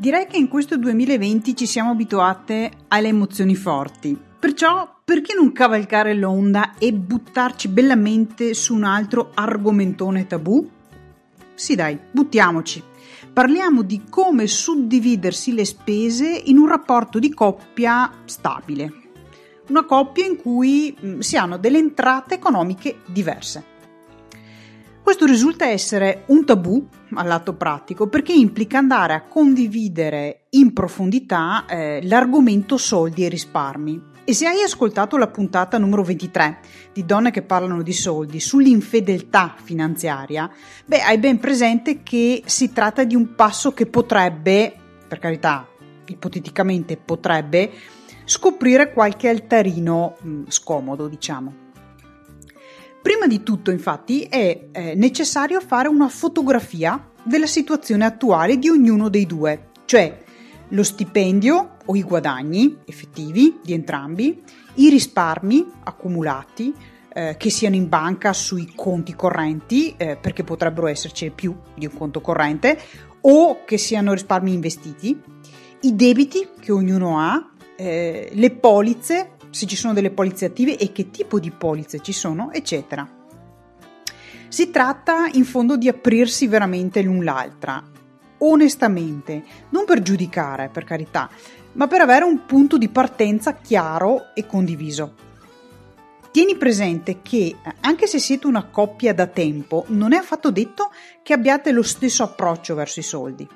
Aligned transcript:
Direi 0.00 0.28
che 0.28 0.36
in 0.36 0.46
questo 0.46 0.76
2020 0.76 1.56
ci 1.56 1.66
siamo 1.66 1.90
abituate 1.90 2.70
alle 2.86 3.08
emozioni 3.08 3.56
forti. 3.56 4.16
Perciò, 4.38 5.00
perché 5.04 5.34
non 5.34 5.50
cavalcare 5.50 6.14
l'onda 6.14 6.74
e 6.78 6.92
buttarci 6.92 7.66
bellamente 7.66 8.54
su 8.54 8.76
un 8.76 8.84
altro 8.84 9.32
argomentone 9.34 10.28
tabù? 10.28 10.70
Sì 11.52 11.74
dai, 11.74 11.98
buttiamoci. 12.12 12.80
Parliamo 13.32 13.82
di 13.82 14.02
come 14.08 14.46
suddividersi 14.46 15.52
le 15.52 15.64
spese 15.64 16.28
in 16.44 16.58
un 16.58 16.68
rapporto 16.68 17.18
di 17.18 17.34
coppia 17.34 18.08
stabile. 18.24 18.92
Una 19.70 19.84
coppia 19.84 20.24
in 20.24 20.36
cui 20.36 20.96
mm, 20.96 21.18
si 21.18 21.36
hanno 21.36 21.58
delle 21.58 21.78
entrate 21.78 22.34
economiche 22.34 23.00
diverse. 23.06 23.76
Questo 25.08 25.24
risulta 25.24 25.64
essere 25.64 26.24
un 26.26 26.44
tabù 26.44 26.86
al 27.14 27.26
lato 27.26 27.54
pratico 27.54 28.08
perché 28.08 28.34
implica 28.34 28.76
andare 28.76 29.14
a 29.14 29.22
condividere 29.22 30.48
in 30.50 30.74
profondità 30.74 31.64
eh, 31.64 32.00
l'argomento 32.02 32.76
soldi 32.76 33.24
e 33.24 33.30
risparmi. 33.30 34.02
E 34.24 34.34
se 34.34 34.46
hai 34.46 34.60
ascoltato 34.60 35.16
la 35.16 35.28
puntata 35.28 35.78
numero 35.78 36.02
23 36.02 36.58
di 36.92 37.06
Donne 37.06 37.30
che 37.30 37.40
parlano 37.40 37.80
di 37.80 37.94
soldi 37.94 38.38
sull'infedeltà 38.38 39.54
finanziaria, 39.56 40.50
beh, 40.84 41.00
hai 41.00 41.16
ben 41.16 41.38
presente 41.38 42.02
che 42.02 42.42
si 42.44 42.70
tratta 42.74 43.04
di 43.04 43.14
un 43.14 43.34
passo 43.34 43.72
che 43.72 43.86
potrebbe, 43.86 44.74
per 45.08 45.20
carità, 45.20 45.66
ipoteticamente 46.04 46.98
potrebbe, 46.98 47.70
scoprire 48.26 48.92
qualche 48.92 49.30
altarino 49.30 50.16
mh, 50.20 50.28
mm, 50.28 50.42
scomodo, 50.48 51.08
diciamo. 51.08 51.67
Prima 53.08 53.26
di 53.26 53.42
tutto, 53.42 53.70
infatti, 53.70 54.24
è 54.24 54.68
eh, 54.70 54.94
necessario 54.94 55.62
fare 55.62 55.88
una 55.88 56.10
fotografia 56.10 57.08
della 57.22 57.46
situazione 57.46 58.04
attuale 58.04 58.58
di 58.58 58.68
ognuno 58.68 59.08
dei 59.08 59.24
due, 59.24 59.70
cioè 59.86 60.24
lo 60.68 60.82
stipendio 60.82 61.76
o 61.86 61.96
i 61.96 62.02
guadagni 62.02 62.76
effettivi 62.84 63.60
di 63.64 63.72
entrambi, 63.72 64.42
i 64.74 64.90
risparmi 64.90 65.66
accumulati, 65.84 66.74
eh, 67.14 67.36
che 67.38 67.48
siano 67.48 67.76
in 67.76 67.88
banca 67.88 68.34
sui 68.34 68.70
conti 68.76 69.14
correnti, 69.14 69.94
eh, 69.96 70.18
perché 70.20 70.44
potrebbero 70.44 70.86
esserci 70.86 71.30
più 71.30 71.56
di 71.74 71.86
un 71.86 71.96
conto 71.96 72.20
corrente, 72.20 72.78
o 73.22 73.64
che 73.64 73.78
siano 73.78 74.12
risparmi 74.12 74.52
investiti, 74.52 75.18
i 75.80 75.96
debiti 75.96 76.46
che 76.60 76.72
ognuno 76.72 77.18
ha, 77.18 77.52
eh, 77.74 78.28
le 78.34 78.50
polizze 78.50 79.30
se 79.50 79.66
ci 79.66 79.76
sono 79.76 79.92
delle 79.92 80.10
polizze 80.10 80.46
attive 80.46 80.76
e 80.76 80.92
che 80.92 81.10
tipo 81.10 81.38
di 81.38 81.50
polizze 81.50 82.00
ci 82.00 82.12
sono, 82.12 82.52
eccetera. 82.52 83.08
Si 84.48 84.70
tratta 84.70 85.28
in 85.32 85.44
fondo 85.44 85.76
di 85.76 85.88
aprirsi 85.88 86.46
veramente 86.46 87.02
l'un 87.02 87.22
l'altra, 87.22 87.82
onestamente, 88.38 89.44
non 89.70 89.84
per 89.84 90.00
giudicare, 90.00 90.68
per 90.68 90.84
carità, 90.84 91.28
ma 91.72 91.86
per 91.86 92.00
avere 92.00 92.24
un 92.24 92.46
punto 92.46 92.78
di 92.78 92.88
partenza 92.88 93.54
chiaro 93.54 94.34
e 94.34 94.46
condiviso. 94.46 95.26
Tieni 96.30 96.56
presente 96.56 97.20
che, 97.22 97.56
anche 97.80 98.06
se 98.06 98.18
siete 98.18 98.46
una 98.46 98.64
coppia 98.64 99.12
da 99.12 99.26
tempo, 99.26 99.84
non 99.88 100.12
è 100.12 100.16
affatto 100.16 100.50
detto 100.50 100.90
che 101.22 101.32
abbiate 101.32 101.72
lo 101.72 101.82
stesso 101.82 102.22
approccio 102.22 102.74
verso 102.74 103.00
i 103.00 103.04
soldi 103.04 103.48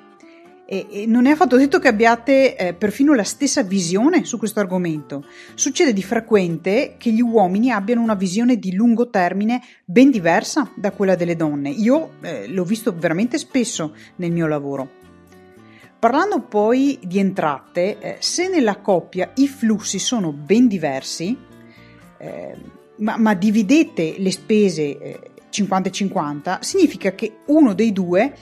e, 0.73 1.05
non 1.05 1.27
è 1.27 1.31
affatto 1.31 1.57
detto 1.57 1.77
che 1.77 1.87
abbiate 1.87 2.55
eh, 2.55 2.73
perfino 2.73 3.13
la 3.13 3.23
stessa 3.23 3.61
visione 3.61 4.25
su 4.25 4.37
questo 4.39 4.59
argomento. 4.59 5.25
Succede 5.53 5.93
di 5.93 6.01
frequente 6.01 6.95
che 6.97 7.11
gli 7.11 7.21
uomini 7.21 7.71
abbiano 7.71 8.01
una 8.01 8.15
visione 8.15 8.57
di 8.57 8.73
lungo 8.73 9.09
termine 9.09 9.61
ben 9.85 10.09
diversa 10.09 10.71
da 10.75 10.91
quella 10.91 11.15
delle 11.15 11.35
donne. 11.35 11.69
Io 11.69 12.13
eh, 12.21 12.47
l'ho 12.47 12.63
visto 12.63 12.95
veramente 12.97 13.37
spesso 13.37 13.93
nel 14.15 14.31
mio 14.31 14.47
lavoro. 14.47 15.01
Parlando 15.99 16.41
poi 16.41 16.99
di 17.01 17.19
entrate, 17.19 17.99
eh, 17.99 18.15
se 18.19 18.49
nella 18.49 18.77
coppia 18.77 19.31
i 19.35 19.47
flussi 19.47 19.99
sono 19.99 20.33
ben 20.33 20.67
diversi, 20.67 21.37
eh, 22.17 22.55
ma, 22.97 23.17
ma, 23.17 23.33
dividete 23.33 24.15
le 24.17 24.31
spese 24.31 25.19
50-50, 25.49 26.59
eh, 26.59 26.63
significa 26.63 27.13
che 27.13 27.37
uno 27.45 27.73
dei 27.73 27.93
due 27.93 28.35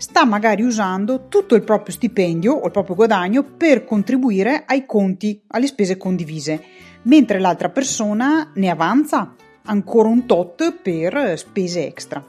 sta 0.00 0.24
magari 0.24 0.62
usando 0.62 1.26
tutto 1.28 1.54
il 1.54 1.62
proprio 1.62 1.92
stipendio 1.92 2.54
o 2.54 2.64
il 2.64 2.72
proprio 2.72 2.96
guadagno 2.96 3.42
per 3.44 3.84
contribuire 3.84 4.64
ai 4.66 4.86
conti, 4.86 5.42
alle 5.48 5.66
spese 5.66 5.98
condivise, 5.98 6.64
mentre 7.02 7.38
l'altra 7.38 7.68
persona 7.68 8.50
ne 8.54 8.70
avanza 8.70 9.34
ancora 9.64 10.08
un 10.08 10.24
tot 10.24 10.72
per 10.72 11.36
spese 11.36 11.86
extra. 11.86 12.24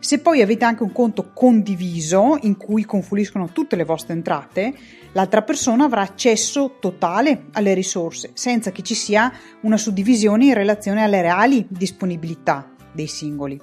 Se 0.00 0.18
poi 0.18 0.42
avete 0.42 0.64
anche 0.64 0.82
un 0.82 0.90
conto 0.90 1.30
condiviso 1.32 2.36
in 2.42 2.56
cui 2.56 2.84
confluiscono 2.84 3.52
tutte 3.52 3.76
le 3.76 3.84
vostre 3.84 4.14
entrate, 4.14 4.74
l'altra 5.12 5.42
persona 5.42 5.84
avrà 5.84 6.00
accesso 6.00 6.78
totale 6.80 7.46
alle 7.52 7.72
risorse, 7.72 8.30
senza 8.34 8.72
che 8.72 8.82
ci 8.82 8.96
sia 8.96 9.32
una 9.60 9.76
suddivisione 9.76 10.46
in 10.46 10.54
relazione 10.54 11.04
alle 11.04 11.22
reali 11.22 11.64
disponibilità 11.68 12.68
dei 12.92 13.06
singoli. 13.06 13.60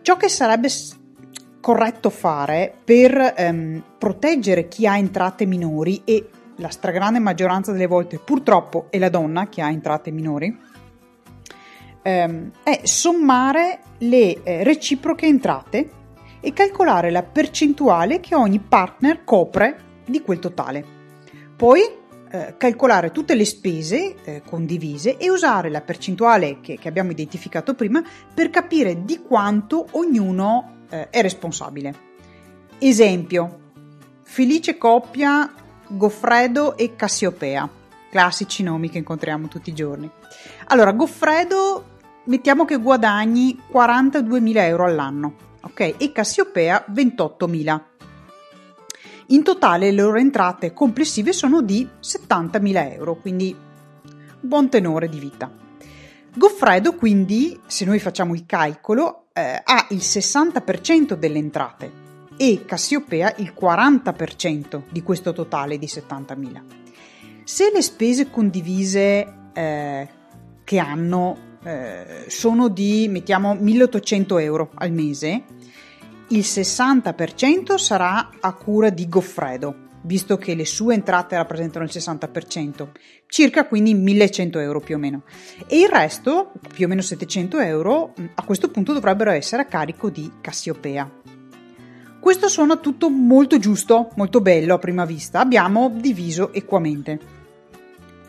Ciò 0.00 0.16
che 0.16 0.28
sarebbe 0.30 0.68
corretto 1.60 2.10
fare 2.10 2.74
per 2.82 3.34
ehm, 3.36 3.82
proteggere 3.98 4.68
chi 4.68 4.86
ha 4.86 4.96
entrate 4.96 5.44
minori 5.44 6.02
e 6.04 6.28
la 6.56 6.70
stragrande 6.70 7.18
maggioranza 7.18 7.72
delle 7.72 7.86
volte 7.86 8.18
purtroppo 8.18 8.86
è 8.90 8.98
la 8.98 9.08
donna 9.08 9.48
che 9.48 9.62
ha 9.62 9.70
entrate 9.70 10.10
minori, 10.10 10.56
ehm, 12.02 12.50
è 12.62 12.80
sommare 12.84 13.80
le 13.98 14.42
eh, 14.42 14.62
reciproche 14.62 15.26
entrate 15.26 15.90
e 16.40 16.52
calcolare 16.52 17.10
la 17.10 17.22
percentuale 17.22 18.20
che 18.20 18.34
ogni 18.34 18.58
partner 18.58 19.24
copre 19.24 19.88
di 20.06 20.22
quel 20.22 20.38
totale. 20.38 20.84
Poi 21.54 21.80
eh, 22.30 22.54
calcolare 22.56 23.10
tutte 23.10 23.34
le 23.34 23.44
spese 23.44 24.14
eh, 24.24 24.42
condivise 24.46 25.16
e 25.18 25.30
usare 25.30 25.68
la 25.68 25.80
percentuale 25.82 26.60
che, 26.60 26.78
che 26.78 26.88
abbiamo 26.88 27.10
identificato 27.10 27.74
prima 27.74 28.02
per 28.32 28.50
capire 28.50 29.04
di 29.04 29.20
quanto 29.20 29.86
ognuno 29.92 30.78
eh, 30.90 31.08
è 31.08 31.22
responsabile. 31.22 32.08
Esempio, 32.78 33.58
felice 34.22 34.76
coppia 34.76 35.52
Goffredo 35.88 36.76
e 36.76 36.94
Cassiopea, 36.94 37.68
classici 38.10 38.62
nomi 38.62 38.90
che 38.90 38.98
incontriamo 38.98 39.48
tutti 39.48 39.70
i 39.70 39.74
giorni. 39.74 40.10
Allora, 40.66 40.92
Goffredo 40.92 41.84
mettiamo 42.24 42.64
che 42.64 42.76
guadagni 42.76 43.58
42.000 43.72 44.56
euro 44.58 44.84
all'anno, 44.84 45.34
ok? 45.62 45.94
E 45.98 46.12
Cassiopea 46.12 46.84
28.000. 46.90 47.80
In 49.28 49.42
totale 49.42 49.90
le 49.90 50.02
loro 50.02 50.18
entrate 50.18 50.72
complessive 50.72 51.32
sono 51.32 51.62
di 51.62 51.88
70.000 52.00 52.92
euro, 52.92 53.16
quindi 53.16 53.56
buon 54.40 54.68
tenore 54.68 55.08
di 55.08 55.18
vita. 55.18 55.50
Goffredo 56.34 56.94
quindi, 56.94 57.60
se 57.66 57.84
noi 57.84 57.98
facciamo 57.98 58.34
il 58.34 58.46
calcolo, 58.46 59.26
eh, 59.40 59.62
ha 59.64 59.86
il 59.90 59.98
60% 59.98 61.14
delle 61.14 61.38
entrate 61.38 61.90
e 62.36 62.64
Cassiopea 62.64 63.34
il 63.38 63.52
40% 63.58 64.82
di 64.90 65.02
questo 65.02 65.32
totale 65.32 65.78
di 65.78 65.86
70.000. 65.86 66.62
Se 67.44 67.70
le 67.72 67.82
spese 67.82 68.30
condivise 68.30 69.50
eh, 69.52 70.08
che 70.64 70.78
hanno 70.78 71.48
eh, 71.62 72.24
sono 72.28 72.68
di, 72.68 73.08
mettiamo, 73.08 73.54
1800 73.54 74.38
euro 74.38 74.70
al 74.74 74.92
mese, 74.92 75.42
il 76.28 76.40
60% 76.40 77.76
sarà 77.76 78.30
a 78.40 78.52
cura 78.54 78.88
di 78.88 79.08
Goffredo, 79.08 79.88
visto 80.02 80.36
che 80.36 80.54
le 80.54 80.64
sue 80.64 80.94
entrate 80.94 81.36
rappresentano 81.36 81.84
il 81.84 81.90
60%, 81.92 82.88
circa 83.26 83.66
quindi 83.66 83.94
1100 83.94 84.58
euro 84.58 84.80
più 84.80 84.96
o 84.96 84.98
meno. 84.98 85.22
E 85.66 85.80
il 85.80 85.88
resto, 85.88 86.52
più 86.72 86.86
o 86.86 86.88
meno 86.88 87.02
700 87.02 87.58
euro, 87.60 88.14
a 88.34 88.44
questo 88.44 88.70
punto 88.70 88.92
dovrebbero 88.92 89.30
essere 89.30 89.62
a 89.62 89.66
carico 89.66 90.10
di 90.10 90.30
Cassiopea. 90.40 91.10
Questo 92.20 92.48
suona 92.48 92.76
tutto 92.76 93.08
molto 93.08 93.58
giusto, 93.58 94.10
molto 94.16 94.40
bello 94.40 94.74
a 94.74 94.78
prima 94.78 95.04
vista, 95.04 95.40
abbiamo 95.40 95.90
diviso 95.94 96.52
equamente. 96.52 97.18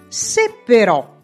Se 0.08 0.62
però 0.66 1.20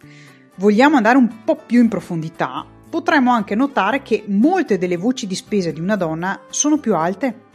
vogliamo 0.56 0.96
andare 0.96 1.16
un 1.16 1.44
po' 1.44 1.56
più 1.56 1.80
in 1.80 1.88
profondità, 1.88 2.66
potremmo 2.88 3.32
anche 3.32 3.54
notare 3.54 4.02
che 4.02 4.24
molte 4.26 4.78
delle 4.78 4.96
voci 4.96 5.26
di 5.26 5.34
spesa 5.34 5.70
di 5.70 5.80
una 5.80 5.96
donna 5.96 6.42
sono 6.50 6.78
più 6.78 6.94
alte 6.94 7.46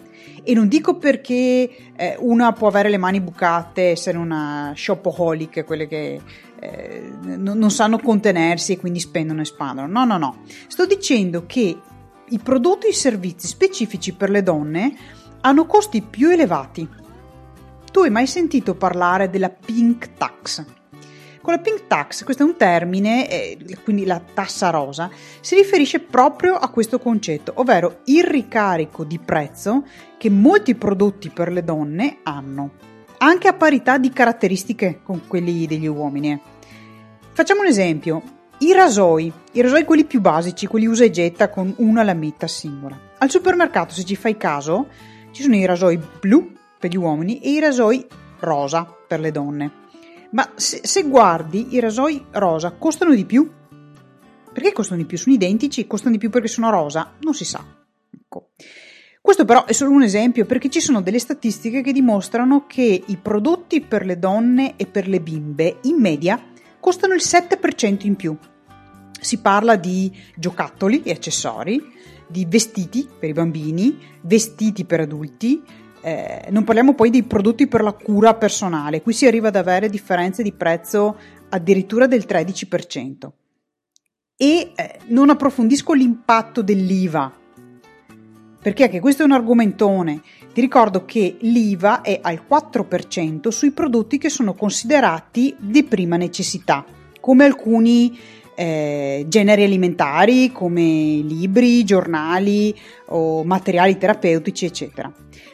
e 0.44 0.54
non 0.54 0.68
dico 0.68 0.98
perché 0.98 1.94
eh, 1.96 2.16
una 2.20 2.52
può 2.52 2.68
avere 2.68 2.90
le 2.90 2.98
mani 2.98 3.22
bucate, 3.22 3.90
essere 3.90 4.18
una 4.18 4.74
shopaholic, 4.76 5.64
quelle 5.64 5.88
che 5.88 6.22
eh, 6.60 7.12
non, 7.22 7.58
non 7.58 7.72
sanno 7.72 7.98
contenersi 8.00 8.74
e 8.74 8.78
quindi 8.78 9.00
spendono 9.00 9.42
e 9.42 9.46
spandono. 9.46 9.88
No, 9.88 10.06
no, 10.06 10.18
no. 10.18 10.38
Sto 10.68 10.86
dicendo 10.86 11.46
che 11.46 11.78
i 12.26 12.40
prodotti 12.40 12.88
e 12.88 12.90
i 12.90 12.94
servizi 12.94 13.48
specifici 13.48 14.14
per 14.14 14.30
le 14.30 14.44
donne 14.44 14.96
hanno 15.42 15.66
costi 15.66 16.02
più 16.02 16.30
elevati. 16.30 16.88
Tu 17.92 18.00
hai 18.00 18.10
mai 18.10 18.28
sentito 18.28 18.76
parlare 18.76 19.30
della 19.30 19.50
pink 19.50 20.14
tax? 20.18 20.66
Con 21.44 21.56
la 21.56 21.60
pink 21.60 21.88
tax, 21.88 22.24
questo 22.24 22.44
è 22.44 22.46
un 22.46 22.56
termine, 22.56 23.30
eh, 23.30 23.58
quindi 23.84 24.06
la 24.06 24.22
tassa 24.34 24.70
rosa, 24.70 25.10
si 25.42 25.56
riferisce 25.56 26.00
proprio 26.00 26.56
a 26.56 26.70
questo 26.70 27.00
concetto, 27.00 27.52
ovvero 27.58 28.00
il 28.06 28.24
ricarico 28.24 29.04
di 29.04 29.20
prezzo 29.20 29.84
che 30.18 30.30
molti 30.30 30.74
prodotti 30.74 31.28
per 31.32 31.52
le 31.52 31.66
donne 31.66 32.20
hanno, 32.24 32.72
anche 33.18 33.50
a 33.50 33.54
parità 33.56 33.98
di 33.98 34.10
caratteristiche 34.10 35.02
con 35.04 35.28
quelli 35.28 35.68
degli 35.68 35.86
uomini. 35.86 36.40
Facciamo 37.34 37.60
un 37.60 37.68
esempio, 37.68 38.22
i 38.60 38.72
rasoi, 38.72 39.30
i 39.52 39.60
rasoi 39.60 39.84
quelli 39.84 40.06
più 40.06 40.22
basici, 40.22 40.66
quelli 40.66 40.86
usa 40.86 41.04
e 41.04 41.10
getta 41.10 41.50
con 41.50 41.74
una 41.80 42.04
lametta 42.04 42.48
singola. 42.48 42.98
Al 43.18 43.30
supermercato, 43.30 43.94
se 43.94 44.06
ci 44.06 44.16
fai 44.16 44.38
caso, 44.38 44.88
ci 45.32 45.42
sono 45.42 45.58
i 45.58 45.66
rasoi 45.66 46.00
blu 46.22 46.54
per 46.80 46.90
gli 46.90 46.96
uomini 46.96 47.42
e 47.42 47.50
i 47.50 47.60
rasoi 47.60 48.08
rosa 48.40 48.88
per 49.06 49.20
le 49.20 49.32
donne. 49.32 49.83
Ma 50.34 50.52
se, 50.56 50.82
se 50.84 51.04
guardi, 51.04 51.76
i 51.76 51.80
rasoi 51.80 52.26
rosa 52.32 52.72
costano 52.72 53.14
di 53.14 53.26
più? 53.26 53.50
Perché 54.52 54.72
costano 54.72 55.00
di 55.00 55.06
più? 55.06 55.18
Sono 55.18 55.36
identici? 55.36 55.88
Costano 55.88 56.12
di 56.12 56.18
più 56.18 56.30
perché 56.30 56.48
sono 56.48 56.70
rosa? 56.70 57.14
Non 57.22 57.34
si 57.34 57.46
sa. 57.46 57.64
Ecco. 58.12 58.50
Questo 59.22 59.46
però 59.46 59.66
è 59.66 59.74
solo 59.74 59.92
un 59.92 60.04
esempio 60.04 60.46
perché 60.46 60.70
ci 60.70 60.82
sono 60.82 61.02
delle 61.02 61.20
statistiche 61.20 61.82
che 61.82 61.94
dimostrano 61.94 62.66
che 62.68 63.04
i 63.06 63.18
prodotti 63.18 63.82
per 63.82 64.06
le 64.06 64.20
donne 64.20 64.76
e 64.76 64.86
per 64.86 65.08
le 65.08 65.22
bimbe 65.22 65.78
in 65.84 65.96
media 65.96 66.42
costano 66.80 67.14
il 67.14 67.22
7% 67.24 68.06
in 68.06 68.16
più. 68.16 68.36
Si 69.20 69.40
parla 69.40 69.76
di 69.76 70.12
giocattoli 70.36 71.04
e 71.04 71.12
accessori, 71.12 71.82
di 72.28 72.46
vestiti 72.46 73.08
per 73.18 73.30
i 73.30 73.34
bambini, 73.34 73.98
vestiti 74.22 74.84
per 74.84 75.02
adulti, 75.02 75.64
eh, 76.04 76.48
non 76.50 76.66
parliamo 76.66 76.94
poi 76.94 77.10
dei 77.10 77.24
prodotti 77.24 77.66
per 77.68 77.82
la 77.82 77.94
cura 77.94 78.34
personale, 78.36 79.02
qui 79.02 79.14
si 79.14 79.26
arriva 79.26 79.48
ad 79.48 79.56
avere 79.56 79.90
differenze 79.90 80.44
di 80.44 80.52
prezzo 80.52 81.18
addirittura 81.50 82.08
del 82.08 82.26
13%. 82.28 83.30
E 84.36 84.72
eh, 84.76 85.00
non 85.08 85.30
approfondisco 85.30 85.94
l'impatto 85.94 86.62
dell'IVA, 86.62 87.32
perché 88.62 88.84
anche 88.84 89.00
questo 89.00 89.22
è 89.22 89.26
un 89.26 89.32
argomentone. 89.32 90.22
Ti 90.54 90.60
ricordo 90.60 91.06
che 91.06 91.38
l'IVA 91.40 92.02
è 92.02 92.20
al 92.22 92.44
4% 92.50 93.48
sui 93.48 93.72
prodotti 93.72 94.18
che 94.18 94.30
sono 94.30 94.54
considerati 94.54 95.56
di 95.58 95.84
prima 95.84 96.18
necessità, 96.18 96.86
come 97.20 97.46
alcuni 97.46 98.18
eh, 98.56 99.26
generi 99.28 99.64
alimentari, 99.64 100.52
come 100.52 100.82
libri, 100.82 101.84
giornali 101.84 102.76
o 103.08 103.44
materiali 103.44 103.98
terapeutici, 103.98 104.66
eccetera. 104.66 105.12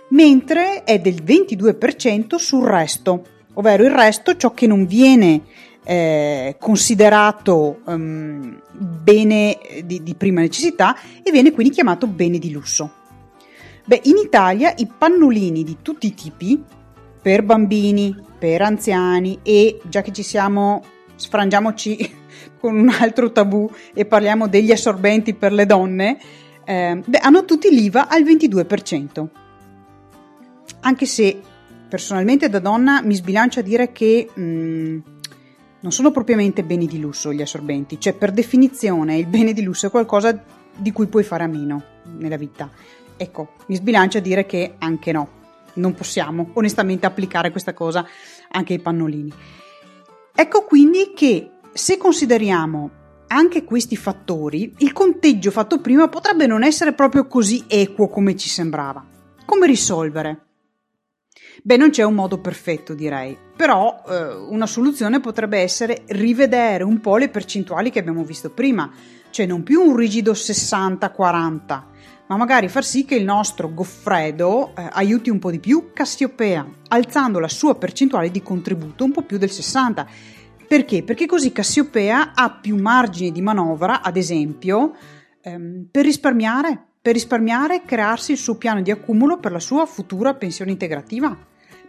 Mentre 0.09 0.83
è 0.83 0.99
del 0.99 1.23
22% 1.23 2.35
sul 2.35 2.65
resto, 2.65 3.23
ovvero 3.53 3.83
il 3.83 3.91
resto, 3.91 4.35
ciò 4.35 4.53
che 4.53 4.67
non 4.67 4.85
viene 4.85 5.41
eh, 5.83 6.55
considerato 6.59 7.79
um, 7.85 8.61
bene 8.71 9.57
di, 9.83 10.03
di 10.03 10.15
prima 10.15 10.41
necessità 10.41 10.95
e 11.23 11.31
viene 11.31 11.51
quindi 11.51 11.73
chiamato 11.73 12.07
bene 12.07 12.37
di 12.37 12.51
lusso. 12.51 12.91
Beh, 13.85 14.01
in 14.03 14.17
Italia 14.17 14.73
i 14.77 14.87
pannolini 14.87 15.63
di 15.63 15.77
tutti 15.81 16.07
i 16.07 16.13
tipi, 16.13 16.61
per 17.21 17.43
bambini, 17.43 18.15
per 18.37 18.61
anziani 18.61 19.39
e 19.43 19.81
già 19.83 20.01
che 20.01 20.11
ci 20.11 20.23
siamo, 20.23 20.83
sfrangiamoci 21.19 22.17
con 22.59 22.77
un 22.77 22.89
altro 22.89 23.31
tabù 23.31 23.69
e 23.93 24.05
parliamo 24.05 24.47
degli 24.47 24.71
assorbenti 24.71 25.33
per 25.33 25.51
le 25.51 25.65
donne, 25.65 26.17
eh, 26.63 27.03
hanno 27.21 27.45
tutti 27.45 27.69
l'IVA 27.69 28.07
al 28.07 28.23
22%. 28.23 29.27
Anche 30.81 31.05
se 31.05 31.41
personalmente 31.89 32.47
da 32.47 32.59
donna 32.59 33.01
mi 33.01 33.15
sbilancio 33.15 33.59
a 33.59 33.63
dire 33.63 33.91
che 33.91 34.29
mh, 34.33 34.41
mm, 34.41 34.99
non 35.81 35.91
sono 35.91 36.11
propriamente 36.11 36.63
beni 36.63 36.87
di 36.87 36.99
lusso 36.99 37.33
gli 37.33 37.41
assorbenti, 37.41 37.99
cioè 37.99 38.13
per 38.13 38.31
definizione 38.31 39.17
il 39.17 39.27
bene 39.27 39.53
di 39.53 39.63
lusso 39.63 39.87
è 39.87 39.89
qualcosa 39.89 40.41
di 40.75 40.91
cui 40.91 41.07
puoi 41.07 41.23
fare 41.23 41.43
a 41.43 41.47
meno 41.47 41.83
nella 42.17 42.37
vita. 42.37 42.69
Ecco, 43.17 43.55
mi 43.67 43.75
sbilancio 43.75 44.19
a 44.19 44.21
dire 44.21 44.45
che 44.45 44.75
anche 44.77 45.11
no, 45.11 45.27
non 45.73 45.93
possiamo 45.93 46.51
onestamente 46.53 47.05
applicare 47.05 47.51
questa 47.51 47.73
cosa 47.73 48.05
anche 48.51 48.73
ai 48.73 48.79
pannolini. 48.79 49.33
Ecco 50.39 50.63
quindi 50.63 51.11
che 51.13 51.51
se 51.73 51.97
consideriamo 51.97 52.91
anche 53.27 53.65
questi 53.65 53.97
fattori, 53.97 54.73
il 54.77 54.93
conteggio 54.93 55.51
fatto 55.51 55.81
prima 55.81 56.07
potrebbe 56.07 56.47
non 56.47 56.63
essere 56.63 56.93
proprio 56.93 57.27
così 57.27 57.65
equo 57.67 58.07
come 58.07 58.37
ci 58.37 58.47
sembrava. 58.47 59.05
Come 59.43 59.67
risolvere? 59.67 60.45
Beh, 61.61 61.75
non 61.75 61.89
c'è 61.89 62.03
un 62.03 62.13
modo 62.13 62.39
perfetto, 62.39 62.93
direi, 62.93 63.37
però 63.53 64.01
eh, 64.07 64.33
una 64.33 64.65
soluzione 64.65 65.19
potrebbe 65.19 65.59
essere 65.59 66.03
rivedere 66.07 66.85
un 66.85 67.01
po' 67.01 67.17
le 67.17 67.27
percentuali 67.27 67.89
che 67.89 67.99
abbiamo 67.99 68.23
visto 68.23 68.49
prima, 68.49 68.89
cioè 69.31 69.45
non 69.45 69.61
più 69.61 69.81
un 69.81 69.97
rigido 69.97 70.31
60-40, 70.31 71.81
ma 72.29 72.37
magari 72.37 72.67
far 72.67 72.85
sì 72.85 73.05
che 73.05 73.15
il 73.15 73.23
nostro 73.23 73.73
Goffredo 73.73 74.75
eh, 74.75 74.87
aiuti 74.91 75.31
un 75.31 75.39
po' 75.39 75.49
di 75.49 75.59
più 75.59 75.89
Cassiopea, 75.93 76.63
alzando 76.89 77.39
la 77.39 77.47
sua 77.47 77.73
percentuale 77.75 78.29
di 78.29 78.43
contributo 78.43 79.03
un 79.03 79.11
po' 79.11 79.23
più 79.23 79.39
del 79.39 79.49
60. 79.49 80.07
Perché? 80.67 81.01
Perché 81.01 81.25
così 81.25 81.51
Cassiopea 81.51 82.33
ha 82.35 82.51
più 82.51 82.79
margine 82.79 83.31
di 83.31 83.41
manovra, 83.41 84.03
ad 84.03 84.15
esempio, 84.15 84.95
ehm, 85.41 85.87
per 85.89 86.05
risparmiare, 86.05 86.79
per 87.01 87.13
risparmiare 87.13 87.77
e 87.77 87.85
crearsi 87.85 88.33
il 88.33 88.37
suo 88.37 88.57
piano 88.57 88.83
di 88.83 88.91
accumulo 88.91 89.39
per 89.39 89.51
la 89.51 89.59
sua 89.59 89.87
futura 89.87 90.35
pensione 90.35 90.69
integrativa, 90.69 91.35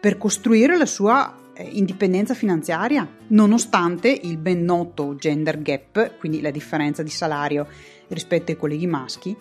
per 0.00 0.16
costruire 0.16 0.78
la 0.78 0.86
sua 0.86 1.36
eh, 1.52 1.68
indipendenza 1.72 2.32
finanziaria, 2.32 3.06
nonostante 3.26 4.08
il 4.08 4.38
ben 4.38 4.64
noto 4.64 5.16
gender 5.16 5.60
gap, 5.60 6.16
quindi 6.16 6.40
la 6.40 6.50
differenza 6.50 7.02
di 7.02 7.10
salario 7.10 7.66
rispetto 8.08 8.50
ai 8.50 8.56
colleghi 8.56 8.86
maschi, 8.86 9.36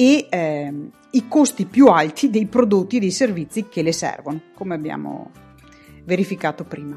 e 0.00 0.28
eh, 0.30 0.72
i 1.10 1.26
costi 1.26 1.66
più 1.66 1.88
alti 1.88 2.30
dei 2.30 2.46
prodotti 2.46 2.98
e 2.98 3.00
dei 3.00 3.10
servizi 3.10 3.66
che 3.68 3.82
le 3.82 3.90
servono, 3.90 4.42
come 4.54 4.76
abbiamo 4.76 5.32
verificato 6.04 6.62
prima. 6.62 6.96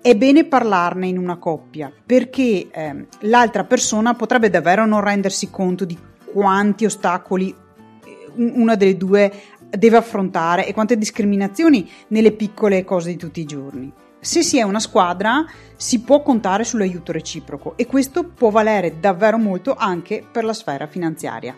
È 0.00 0.16
bene 0.16 0.44
parlarne 0.46 1.08
in 1.08 1.18
una 1.18 1.36
coppia 1.36 1.92
perché 2.04 2.68
eh, 2.70 3.06
l'altra 3.20 3.64
persona 3.64 4.14
potrebbe 4.14 4.48
davvero 4.48 4.86
non 4.86 5.02
rendersi 5.02 5.50
conto 5.50 5.84
di 5.84 5.98
quanti 6.24 6.86
ostacoli 6.86 7.54
eh, 8.02 8.26
una 8.34 8.76
delle 8.76 8.96
due 8.96 9.30
deve 9.68 9.98
affrontare 9.98 10.66
e 10.66 10.72
quante 10.72 10.96
discriminazioni 10.96 11.86
nelle 12.08 12.32
piccole 12.32 12.82
cose 12.82 13.10
di 13.10 13.16
tutti 13.18 13.40
i 13.40 13.44
giorni. 13.44 13.92
Se 14.18 14.42
si 14.42 14.56
è 14.56 14.62
una 14.62 14.80
squadra 14.80 15.44
si 15.76 16.00
può 16.00 16.22
contare 16.22 16.64
sull'aiuto 16.64 17.12
reciproco 17.12 17.76
e 17.76 17.84
questo 17.84 18.24
può 18.24 18.48
valere 18.48 19.00
davvero 19.00 19.36
molto 19.36 19.74
anche 19.74 20.24
per 20.32 20.44
la 20.44 20.54
sfera 20.54 20.86
finanziaria. 20.86 21.54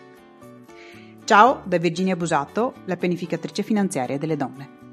Ciao 1.25 1.63
da 1.65 1.79
Virginia 1.79 2.15
Busato, 2.15 2.75
la 2.85 2.97
pianificatrice 2.97 3.63
finanziaria 3.63 4.19
delle 4.19 4.37
donne. 4.37 4.84